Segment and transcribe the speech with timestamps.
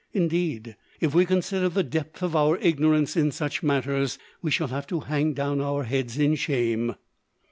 [0.13, 4.87] Indeed, if we consider the depth of our ignorance in such matters, we shall have
[4.87, 6.95] to hang down our heads in shame.